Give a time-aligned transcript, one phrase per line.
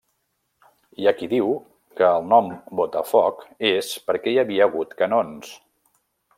[1.01, 1.51] Hi ha qui diu
[1.99, 2.49] que el nom
[2.81, 5.57] Botafoc és perquè hi havia hagut canons.